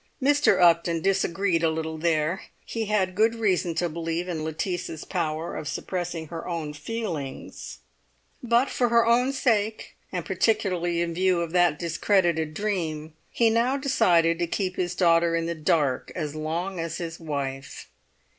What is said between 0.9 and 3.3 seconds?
disagreed a little there; he had